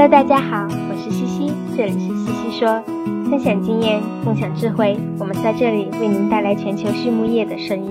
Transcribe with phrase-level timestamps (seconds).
[0.00, 2.82] Hello，大家好，我是西西，这里是西西说，
[3.28, 7.90] 分享经验，共享智慧，我们在这里为您带来全球畜牧业的声音。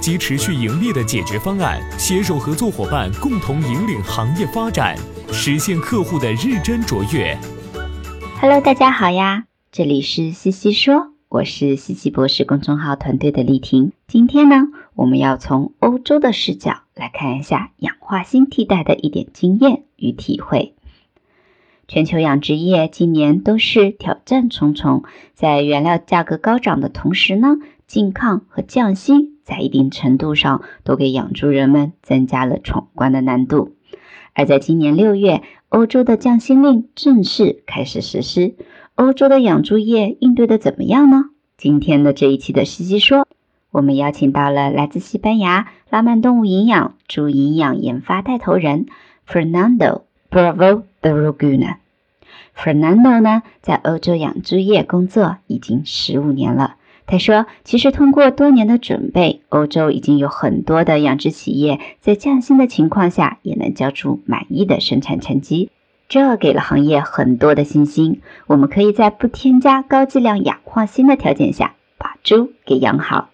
[0.00, 4.96] 及持续盈利的解决方案，携手合作伙伴共同引领行业发展，
[5.32, 7.36] 实现客户的日臻卓越。
[8.40, 13.92] Hello，大家好呀，这里是西西说，我是西西博士公众号团队的丽婷。
[14.06, 20.74] 今天呢，我们要从欧洲的视角来看一下氧化锌替代的一点经验与体会。
[21.88, 29.35] 全球养殖业今年都是挑战重重，在原料价格高涨的同时呢，禁抗和降薪。
[29.46, 33.76] 在一定程度上，都给养猪人们增加了闯关的难度。
[34.34, 38.56] 而在今年六月，欧洲的降薪令正式开始实施，
[38.96, 41.26] 欧洲的养猪业应对的怎么样呢？
[41.56, 43.28] 今天的这一期的西西说，
[43.70, 48.86] 我们邀请到了来自西班牙拉曼动物营养猪营养研发带头人
[49.28, 51.76] Fernando Bravo de Roguna。
[52.56, 56.74] Fernando 呢，在欧洲养猪业工作已经十五年了。
[57.08, 65.70] 他说：“其实通过多年的准备，欧洲已经有很多的养殖企业在降薪的情况下也能交出满意的生产成绩，
[66.08, 68.20] 这给了行业很多的信心。
[68.48, 73.30] 我们可以在不添加高剂量氧化锌的条件下把猪给养好。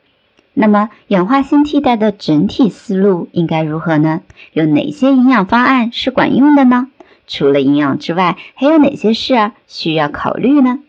[0.52, 4.20] 那么，氧化锌替代的整体思路应该如何呢？
[4.52, 6.88] 有哪些营养方案是管用的呢？
[7.26, 10.80] 除了营养之外，还有哪些事儿需要考虑呢？”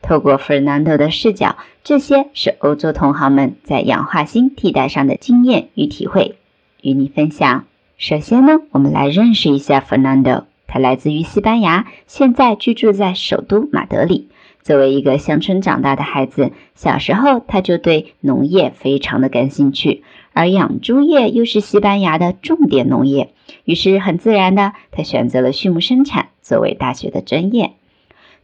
[0.00, 1.56] 透过 Fernando 的视角，
[1.88, 6.34] 这些是欧洲同行们在氧化锌替代上的经验与体会，
[6.82, 7.64] 与你分享。
[7.96, 10.44] 首先呢，我们来认识一下 Fernando。
[10.66, 14.28] 他来自于西班牙，现在居住在首都马德里。
[14.60, 23.32] 作为一个乡村长大的孩子，小时候他就对农业非常的感兴趣，而养猪业又是西班牙的重点农业，
[23.64, 27.76] 于是很自然的，他选择了畜牧生产作为大学的专业。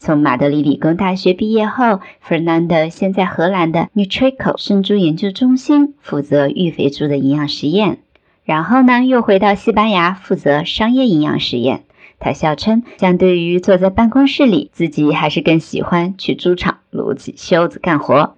[0.05, 8.01] 从马德里理工大学毕业后，Fernando 先在荷兰的 Nutrico 生猪研究中心负责育肥猪的营养实验，
[8.45, 11.85] 然后呢，又回到西班牙负责商业营养实验。
[12.21, 18.37] 他笑称，相对于坐在办公室里，自己还是更喜欢去猪场撸起袖子干活。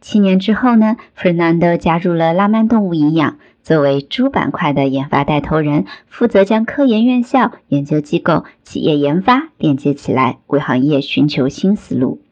[0.00, 3.38] 七年之后呢，Fernando 加入了拉曼动物营养。
[3.68, 12.22] 作为猪板块的研发带头人，负责将科研院校、研究机构、企业研发连接起来，为行业寻求新思路。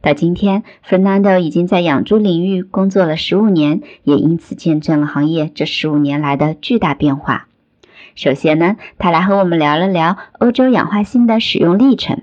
[0.00, 7.48] 到今天，Fernando 已经在养猪领域工作了十五年，也因此见证了行业这十五年来的巨大变化。
[8.14, 12.22] 首先呢，他来和我们聊了聊欧洲氧化锌的使用历程。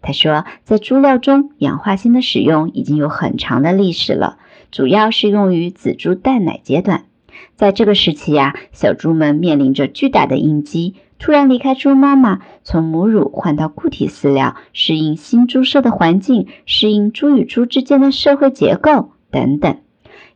[0.00, 4.38] 他说，在猪料中，氧化锌的使用已经有很长的历史了，
[4.70, 7.04] 主要是用于仔猪断奶阶段。
[7.56, 19.78] 在这个时期呀，小猪们面临着巨大的应激，突然离开猪妈妈，从母乳换到固体饲料，适应新猪舍的环境，适应猪与猪之间的社会结构等等。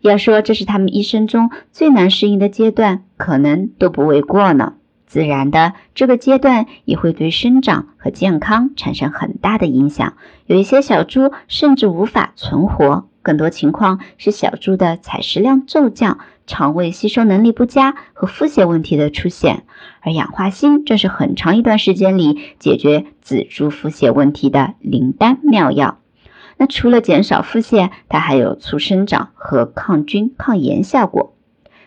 [0.00, 4.75] 要说这是他们一生中最难适应的阶段，可能都不为过呢。
[5.06, 10.14] 自然的，这个阶段也会对生长和健康产生很大的影响，
[10.47, 13.08] 有一些小猪甚至无法存活。
[13.22, 16.20] 更多情况是小猪的采食量骤降。
[16.50, 19.62] 肠胃吸收能力不佳和腹泻问题的出现，
[20.00, 25.99] 而氧化锌正是很长一段时间里解决仔猪腹泻问题的灵丹妙药。
[26.56, 31.35] 那除了减少腹泻，它还有促生长和抗菌抗炎效果。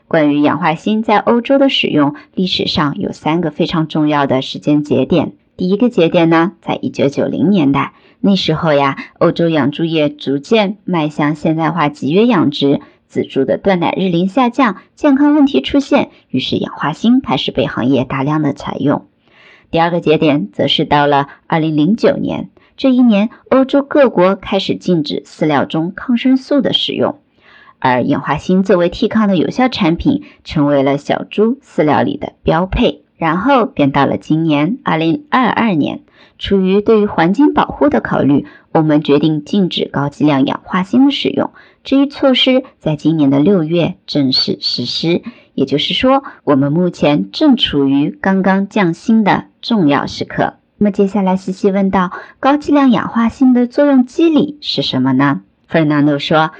[0.07, 5.33] 关于氧化锌在欧洲的使用，历史上有三个非常重要的时间节点。
[5.57, 12.79] 第一个节点呢，在一九九零年代，那时候呀，欧洲养猪业逐渐迈向现代化集约养殖。
[13.13, 19.05] 仔猪的断奶日龄下降，健康问题出现，于是氧化锌开始被行业大量的采用。
[19.69, 27.19] 第二个节点则是到了二零零九年，这一年欧洲各国开始禁止饲料中抗生素的使用，
[27.77, 33.03] 而氧化锌作为替抗的有效产品，成为了小猪饲料里的标配。
[33.15, 36.01] 然后便到了今年二零二二年，
[36.43, 41.51] 出于对于环境保护的考虑，我们决定禁止高剂量氧化锌的使用。
[41.85, 45.21] 这一措施在今年的六月正式实施，
[45.53, 50.55] 也就是说，我们目前正处于刚刚降薪的重要时刻。
[50.77, 52.11] 那么接下来，西西问到：
[52.41, 56.51] 高剂量氧化锌的作用机理是什么呢？Fernando 说。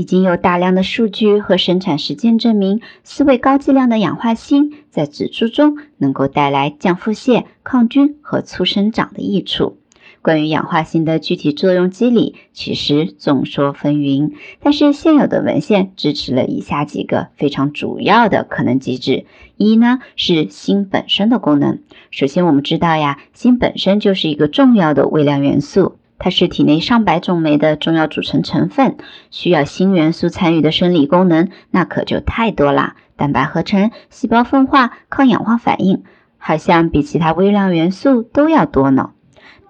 [0.00, 9.76] 已经有大量的数据和生产实践证明，四位高剂量的氧化锌在植株中能够带来降腹泻、抗菌和促生长的益处。
[10.22, 14.32] 关于氧化锌的具体作用机理，其实众说纷纭，
[14.62, 19.26] 但是现有的文献支持了以下几个非常主要的可能机制：
[19.58, 21.80] 一呢是锌本身的功能。
[22.10, 25.96] 首先，我们知道呀，锌本身就是一个重要的微量元素。
[26.20, 28.98] 它是体内上百种酶的重要组成成分，
[29.30, 36.04] 需要锌元素参与的生理功能那可就太多啦，蛋白合成、细胞分化、抗氧化反应，
[36.36, 39.10] 好像比其他微量元素都要多呢。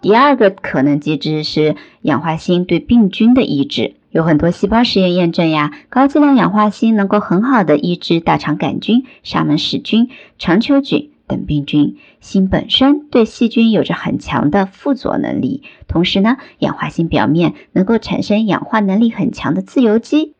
[0.03, 10.09] 第二个可能机制是氧化锌对病菌的抑制，有很多细胞实验验证呀，高剂量氧化锌能够很好的抑制大肠杆菌、沙门氏菌、
[10.39, 11.13] 肠球菌。
[11.31, 15.63] 等病菌，锌本身对细菌有着很强的附着能力。
[15.87, 20.35] 同时呢，氧化锌表面能够产生氧化能力很强的自由基，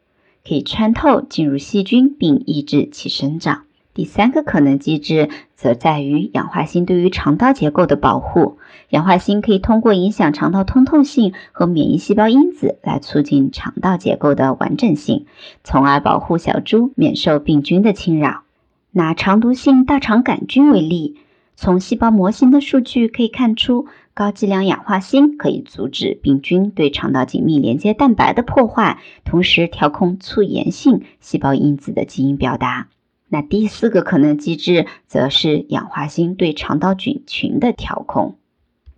[0.47, 3.63] 可以穿透进入细菌并抑制其生长。
[3.93, 8.59] 第三个可能机制则在于氧化锌对于肠道结构的保护。
[8.89, 15.27] 氧化锌可以通过影响肠道通透性和免疫细胞因子来促进肠道结构的完整性，
[15.65, 18.43] 从而保护小猪免受病菌的侵扰。
[18.93, 21.17] 拿肠毒性大肠杆菌为例，
[21.55, 32.89] 从细胞模型的数据可以看出，高剂量氧化锌可以阻止病菌对肠道紧密连接蛋白的破坏，同时调控促炎性细胞因子的基因表达。
[33.29, 38.35] 那第四个可能机制，则是氧化锌对肠道菌群的调控。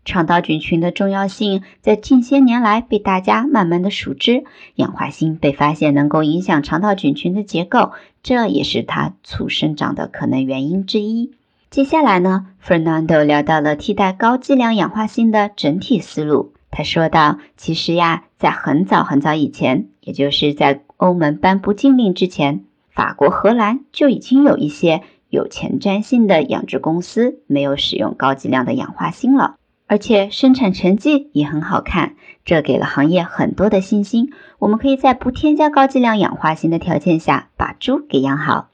[0.05, 4.43] 肠道菌群的重要性在近些年来被大家慢慢的熟知，
[4.75, 7.93] 氧化锌被发现能够影响肠道菌群的结构，
[8.23, 11.33] 这也是它促生长的可能原因之一。
[11.71, 16.53] 接下来呢，Fernando 聊到了替代高剂量氧化锌的整体思路。
[16.71, 29.57] 他说道：“其实呀，在很早很早以前，也就是在欧盟颁布禁令之前，法国、荷兰就已经有一些有前瞻性的养殖公司没有使用高剂量的氧化锌了。”
[29.93, 32.15] 而且生产成绩也很好看，
[32.47, 34.33] 这给了行业很多的信心。
[34.59, 38.71] 我们可以在不添加高剂量氧化锌的条件下把猪给养好。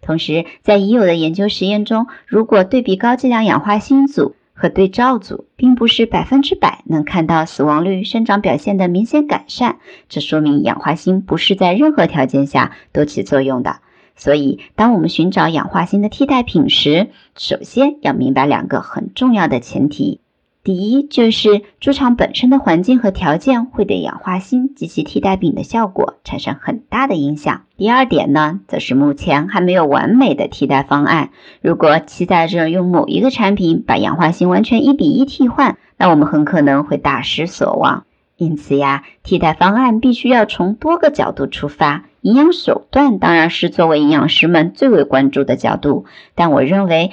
[0.00, 9.78] 同时，在已有的研究实验中，如果对比高剂量氧化锌组和对照组，并不是百分之百能看到死亡率、生长表现的明显改善，
[10.08, 13.80] 这说明氧化锌不是在任何条件下都起作用的。
[14.14, 20.20] 所以，当我们寻找氧化锌的替代品时，首先要明白两个很重要的前提。
[20.62, 27.62] 第一，就是猪场本身的环境和条件会对氧化锌及其替代品的效果产生很大的影响。
[27.78, 31.30] 第二点呢，则是目前还没有完美的替代方案。
[31.62, 38.04] 如果期待着用某一个产品把氧化锌完全一比一替换，那我们很可能会大失所望。
[38.36, 42.04] 因此呀，替代方案必须要从多个角度出发。
[42.20, 46.04] 营养手段当然是作为营养师们最为关注的角度，
[46.34, 47.10] 但我认为。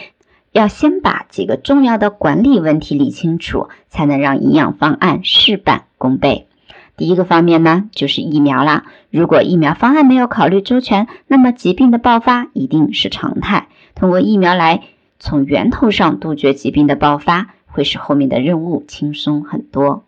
[0.58, 6.48] 要先把几个重要的管理问题理清楚，才能让营养方案事半功倍。
[6.96, 8.86] 第一个方面呢，就是疫苗啦。
[9.12, 13.68] 如果疫苗方案没有考虑周全，那么疾病的爆发一定是常态。
[13.94, 14.82] 通过疫苗来
[15.20, 20.06] 从源头上杜绝疾病的爆发，会使后面的任务轻松很多。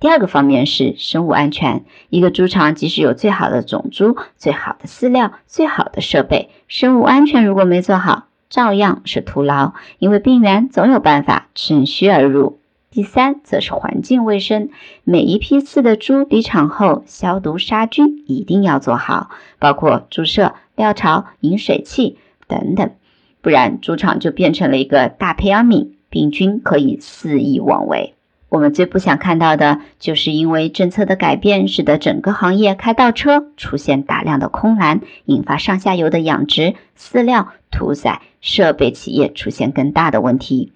[0.00, 1.84] 第二个方面是生物安全。
[2.08, 12.60] 一个猪场即使有最好的种猪、最好的饲料、最好的设备，生物安全如果没做好，照样是徒劳，因为病源总有办法趁虚而入。
[12.88, 14.68] 第三，则是环境卫生，
[15.02, 22.92] 每一批次的猪离场后消毒杀菌一定要做好，包括注射、料槽、饮水器等等，
[23.40, 28.13] 不然猪场就变成了一个大培养皿，病菌可以肆意妄为。
[28.54, 40.70] 我们最不想看到的就是因为政策的改变，使得整个行业开倒车，出现大量的空栏，引发上下游的养殖、饲料、屠宰设备企业出现更大的问题。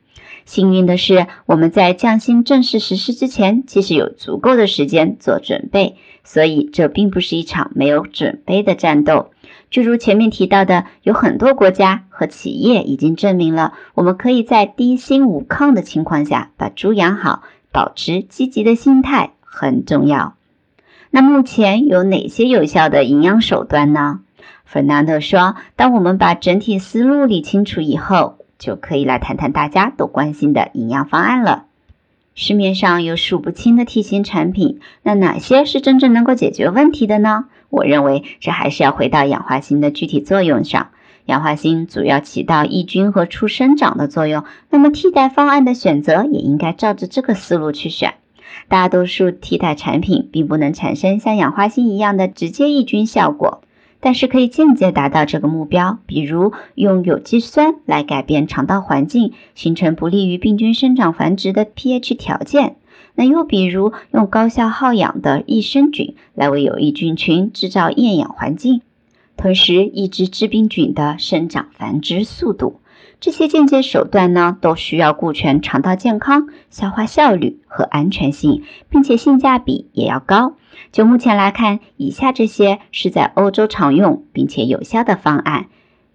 [0.44, 5.94] 幸运的是，我们在降薪正式实施之前，其实有足够的时间做准备，
[6.24, 9.30] 所以这并不是一场没有准备的战斗。
[9.70, 17.44] 就如前面提到的，有很多国家和企业已经证明了，我们可以在低薪无抗的情况下把猪养好。
[17.78, 20.34] 保持积极的心态很重要。
[21.10, 24.18] 那目前有哪些有效的营养手段呢？
[24.64, 31.66] 弗南德说：“当我们把整体思路理清楚以后，就可以来谈谈大家都关心的营养方案了。
[32.34, 37.44] 市面上有数不清的替芯产品，那哪些是真正能够解决问题的呢？
[37.68, 40.88] 我认为这还是要回到氧化锌的具体作用上。
[41.28, 48.14] 氧化锌主要起到抑菌和促生长的作用，那么替代方案的选择也应该照着这个思路去选。
[48.68, 53.60] 大多数替代产品并不能产生像氧化锌一样的直接抑菌效果。
[54.00, 62.76] 但是可以间接达到这个目标，比如用有机酸来改变肠道环境，形成不利于病菌生长繁殖的 pH 条件。
[63.16, 68.82] 那又比如用高效耗氧的益生菌来为有益菌群制造厌氧环境，
[69.38, 72.80] 同时抑制致病菌的生长繁殖速度。
[73.20, 80.56] 这些间接手段呢，都需要顾全肠道健康、消化效率和安全性，并且性价比也要高。
[80.92, 85.66] 就目前来看，以下这些是在欧洲常用并且有效的方案。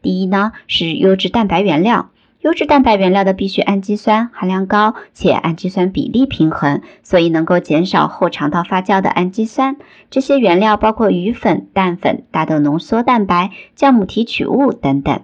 [0.02, 2.10] 第一呢，是优质蛋白原料。
[2.44, 9.78] 优质蛋白原料的必需氨基酸含量高，且氨基酸比例平衡，所以能够减少后肠道发酵的氨基酸。
[10.10, 15.22] 这些原料包括鱼粉、蛋粉、大豆浓缩蛋白、酵母提取物等等。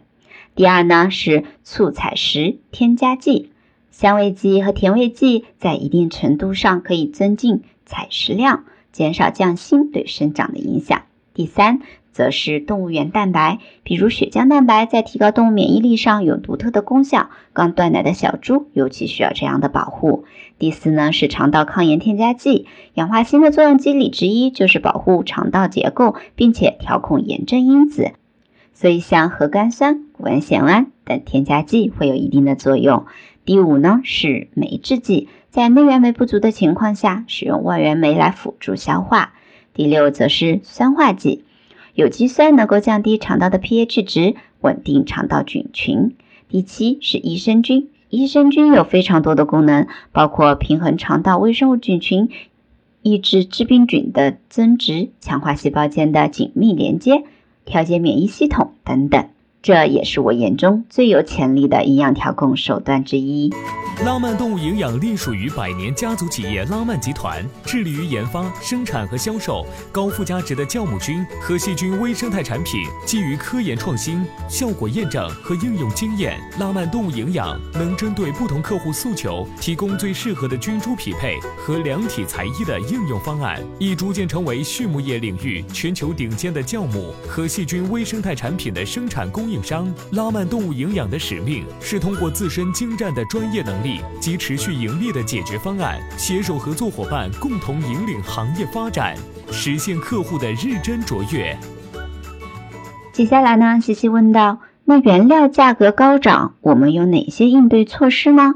[0.55, 3.51] 第二呢是促采食添加剂，
[3.91, 11.01] 香味剂和甜味剂在一定程度上可以增进采食量，减少降心对生长的影响。
[11.33, 11.81] 第三
[12.12, 17.30] 则是动物源蛋白，比如血浆蛋白，在提高动物免疫力上有独特的功效。
[17.54, 20.25] 刚断奶的小猪尤其需要这样的保护。
[20.58, 28.12] 第四呢是肠道抗炎添加剂，氧化锌的作用机理之一就是保护肠道结构，并且调控炎症因子。
[28.74, 33.06] 所以，像核苷酸、谷氨酰胺等添加剂会有一定的作用。
[33.44, 39.34] 第五呢是酶制剂，在内源酶不足的情况下，使用外源酶来辅助消化。
[39.74, 41.44] 第六则是酸化剂，
[42.00, 46.15] 有机酸能够降低肠道的 pH 值，稳定肠道菌群。
[46.48, 52.29] 第七是益生菌，益生菌有非常多的功能，包括平衡肠道微生物菌群，
[53.01, 57.25] 抑制致病菌的增殖，强化细胞间的紧密连接。
[57.65, 59.27] 调节免疫系统等等，
[59.62, 63.54] 这也是我眼中最有潜力的营养调控手段之一。
[64.06, 72.80] 拉曼动物营养隶属于百年家族企业拉曼集团，致力于研发、生产和销售高附加值的酵母菌和细菌微生态产品。
[73.06, 89.91] 基于科研创新、效果验证和应用经验，拉曼动物营养能针对不同客户诉求，提供最适合的菌株匹配和量体裁衣的应用方案，已逐渐成为畜牧业领域全球顶尖的酵母和细菌微生态产品的生产工供应商。
[90.12, 94.00] 拉曼动物营养的使命是通过自身精湛的专业能力。
[94.20, 99.15] 及持续盈利的解决方案，携手合作伙伴共同引领行业发展，
[99.51, 101.58] 实现客户的日臻卓越。
[103.12, 108.53] 接下来呢，西西问道：“那原料价格高涨，我们有哪些应对措施呢？”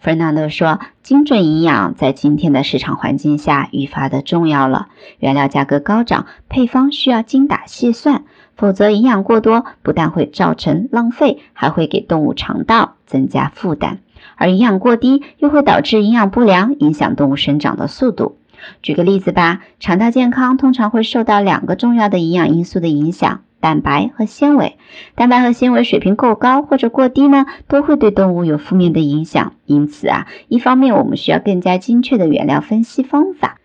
[0.00, 4.86] 弗兰德说：“精准营养在今天的市场环境下愈发的重要了。
[5.18, 8.22] 原料价格高涨，配方需要精打细算，
[8.58, 14.00] 否则营养过多不但会造成浪费，还会给动物肠道增加负担。”
[14.36, 18.36] 而营养过低又会导致营养不良，影响动物生长的速度。
[18.82, 24.76] 举个例子吧，肠道健康通常会受到两个重要的营养因素的影响：蛋白和纤维。
[25.14, 29.52] 蛋白和纤维水平够高或者过低呢，都会对动物有负面的影响。
[29.66, 33.58] 因此啊，一方面我们需要更加精确的原料分析方法。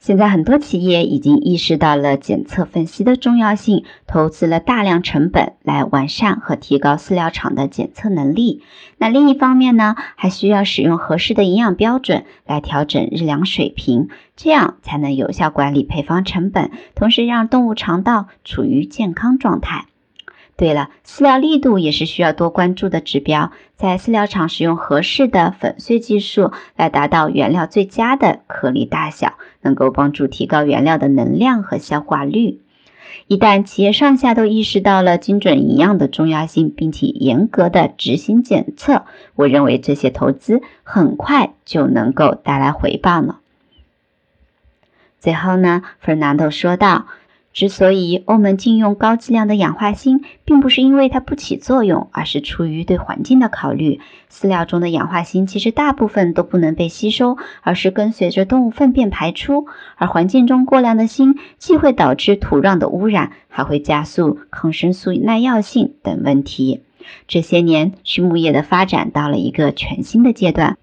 [0.00, 8.62] 现在很多企业已经意识到了检测分析的重要性，投资了大量成本来完善和提高饲料厂的检测能力。
[8.96, 19.84] 那另一方面呢，还需要使用合适的营养标准来调整日粮水平，这样才能有效管理配方成本，同时让动物肠道处于健康状态。
[20.60, 23.50] 对了，饲料力度也是需要多关注的指标。
[23.76, 32.60] 在饲料厂使用合适的粉碎技术来达到原料最佳的颗粒大小，能够帮助提高原料的能量和消化率。
[33.26, 43.40] 一旦企业上下都意识到了精准营养的重要性，并且严格的执行检测，我认为这些投资很快就能够带来回报了。
[45.20, 47.06] 最后呢，弗兰多说道。
[47.52, 54.00] 之所以欧盟禁用高剂量的氧化锌，并不是因为它不起作用，而是出于对环境的考虑。
[54.30, 59.66] 饲料中的氧化锌其实大部分都不能被吸收，而是跟随着动物粪便排出。
[59.96, 66.82] 而环境中过量的锌，既会导致土壤的污染，还会加速抗生素耐药性等问题。
[67.26, 70.78] 这些年，畜牧业的发展到了一个全新的阶段。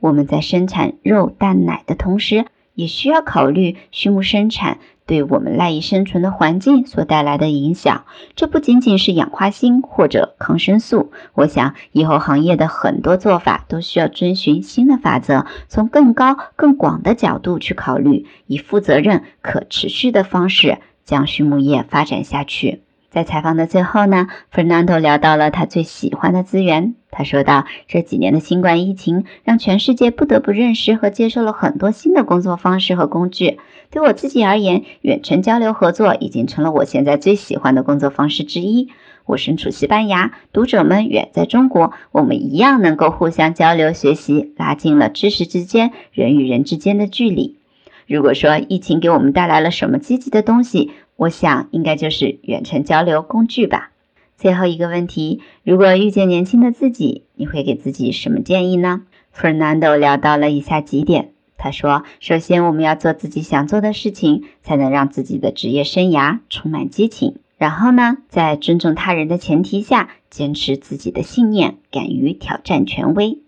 [0.00, 4.78] 我们在生产肉、蛋、奶的同时，也需要考虑畜牧生产。
[5.04, 8.04] 对我们赖以生存的环境所带来的影响，
[8.36, 11.10] 这不仅仅是氧化锌或者抗生素。
[11.34, 22.82] 我想，以后行业的很多做法都需要遵循新的法则，从更高、更广的角度去考虑，以负责任、可持续的方式将畜牧业发展下去。
[23.12, 26.94] 在采访的最后呢，Fernando 聊到了他最喜欢的资源。
[27.10, 33.58] 他说道：“这几年的新冠疫情让全世界不得不认识和接受了很多新的工作方式和工具。
[33.90, 38.88] 对我自己而言，远程交流合作已经成了我现在最喜欢的工作方式之一。
[39.26, 47.58] 我身处西班牙，读者们远在中国，我们一样能够互相交流学习，拉近了知识之间、人与人之间的距离。
[48.06, 50.90] 如果说疫情给我们带来了什么积极的东西，
[51.22, 53.90] 我想应该就是远程交流工具吧。”
[54.36, 59.02] 最后一个问题：如果遇见年轻的自己，你会给自己什么建议呢
[59.32, 61.30] ？Fernando 聊到了以下几点。
[61.56, 67.36] 他说：“首先，我们要做自己想做的事情，才能让自己的职业生涯充满激情。
[67.56, 73.38] 然后呢，在尊重他人的前提下，坚持自己的信念，敢于挑战权威。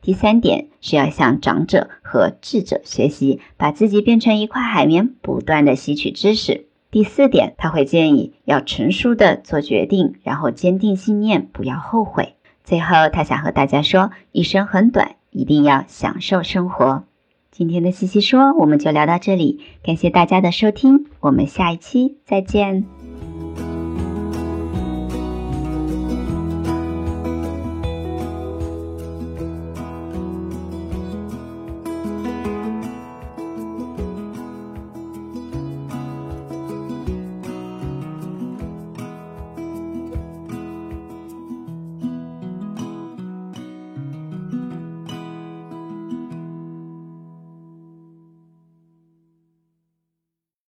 [0.00, 12.34] 第三点是要向长者和智者学习，把自己变成一块海绵，不断的吸取知识。”第四点，他会建议要成熟的做决定，然后坚定信念，不要后悔。
[12.64, 17.04] 最后，他想和大家说，一生很短，一定要享受生活。
[17.50, 22.84] 今天的西西说，我们就聊到这里，感谢大家的收听，我们下一期再见。